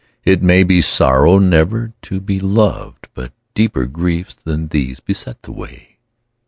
[0.25, 5.51] It may be sorrow never to be loved, But deeper griefs than these beset the
[5.51, 5.97] way.